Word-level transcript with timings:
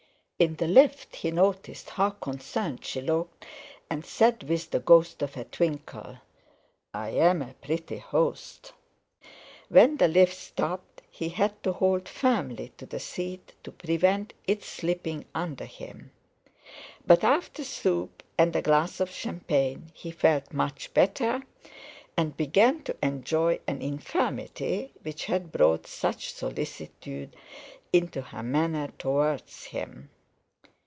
In 0.47 0.55
the 0.55 0.67
lift 0.67 1.17
he 1.17 1.29
noticed 1.29 1.91
how 1.91 2.09
concerned 2.09 2.83
she 2.83 2.99
looked, 2.99 3.45
and 3.91 4.03
said 4.03 4.41
with 4.41 4.71
the 4.71 4.79
ghost 4.79 5.21
of 5.21 5.37
a 5.37 5.43
twinkle: 5.43 6.17
"I'm 6.95 7.43
a 7.43 7.53
pretty 7.61 7.99
host." 7.99 8.73
When 9.69 9.97
the 9.97 10.07
lift 10.07 10.35
stopped 10.35 11.03
he 11.11 11.29
had 11.29 11.61
to 11.61 11.73
hold 11.73 12.09
firmly 12.09 12.71
to 12.79 12.87
the 12.87 12.99
seat 12.99 13.53
to 13.63 13.71
prevent 13.71 14.33
its 14.47 14.65
slipping 14.65 15.25
under 15.35 15.65
him; 15.65 16.09
but 17.05 17.23
after 17.23 17.63
soup 17.63 18.23
and 18.35 18.55
a 18.55 18.63
glass 18.63 18.99
of 18.99 19.11
champagne 19.11 19.91
he 19.93 20.09
felt 20.09 20.51
much 20.51 20.91
better, 20.95 21.43
and 22.17 22.35
began 22.35 22.81
to 22.85 22.97
enjoy 23.03 23.59
an 23.67 23.83
infirmity 23.83 24.91
which 25.03 25.25
had 25.25 25.51
brought 25.51 25.85
such 25.85 26.33
solicitude 26.33 27.35
into 27.93 28.23
her 28.23 28.41
manner 28.41 28.91
towards 28.97 29.65
him. 29.65 30.09